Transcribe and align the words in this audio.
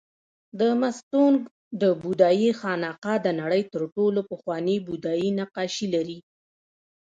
د 0.59 0.61
مستونګ 0.81 1.37
د 1.81 1.83
بودایي 2.01 2.51
خانقاه 2.59 3.17
د 3.25 3.27
نړۍ 3.41 3.63
تر 3.73 3.81
ټولو 3.95 4.19
پخواني 4.29 4.77
بودایي 4.87 5.29
نقاشي 5.39 5.87
لري 5.95 6.19